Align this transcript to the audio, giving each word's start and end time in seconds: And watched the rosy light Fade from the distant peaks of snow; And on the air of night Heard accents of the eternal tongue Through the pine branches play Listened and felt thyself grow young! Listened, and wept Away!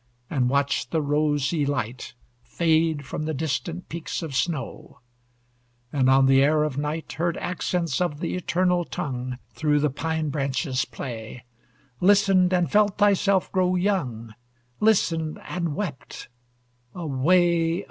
And 0.31 0.49
watched 0.49 0.89
the 0.89 0.99
rosy 0.99 1.63
light 1.63 2.15
Fade 2.41 3.05
from 3.05 3.25
the 3.25 3.35
distant 3.35 3.87
peaks 3.87 4.23
of 4.23 4.35
snow; 4.35 4.99
And 5.93 6.09
on 6.09 6.25
the 6.25 6.41
air 6.41 6.63
of 6.63 6.75
night 6.75 7.11
Heard 7.13 7.37
accents 7.37 8.01
of 8.01 8.19
the 8.19 8.33
eternal 8.33 8.83
tongue 8.83 9.37
Through 9.51 9.77
the 9.79 9.91
pine 9.91 10.29
branches 10.29 10.85
play 10.85 11.43
Listened 11.99 12.51
and 12.51 12.71
felt 12.71 12.97
thyself 12.97 13.51
grow 13.51 13.75
young! 13.75 14.33
Listened, 14.79 15.37
and 15.47 15.75
wept 15.75 16.29
Away! 16.95 17.79